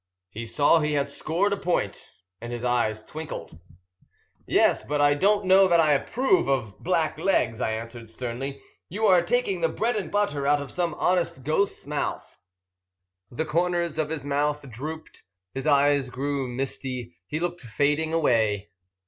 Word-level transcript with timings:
He 0.31 0.47
saw 0.47 0.79
he 0.79 0.93
had 0.93 1.11
scored 1.11 1.53
a 1.53 1.57
point, 1.57 2.09
and 2.41 2.51
his 2.51 2.63
eyes 2.63 3.03
twinkled. 3.03 3.59
"Yes, 4.47 4.83
but 4.83 4.99
I 4.99 5.13
don't 5.13 5.45
know 5.45 5.67
that 5.67 5.79
I 5.79 5.91
approve 5.93 6.47
of 6.47 6.79
black 6.79 7.19
legs," 7.19 7.61
I 7.61 7.73
answered 7.73 8.09
sternly. 8.09 8.63
"You 8.89 9.05
are 9.05 9.21
taking 9.21 9.61
the 9.61 9.69
bread 9.69 9.95
and 9.95 10.09
butter 10.09 10.47
out 10.47 10.59
of 10.59 10.71
some 10.71 10.95
honest 10.95 11.43
ghost's 11.43 11.85
mouth." 11.85 12.39
The 13.29 13.45
corners 13.45 13.99
of 13.99 14.09
his 14.09 14.23
own 14.23 14.29
mouth 14.29 14.67
drooped; 14.71 15.21
his 15.53 15.67
eyes 15.67 16.09
grew 16.09 16.47
misty; 16.47 17.13
he 17.27 17.39
looked 17.39 17.61
fading 17.61 18.11
away. 18.11 18.71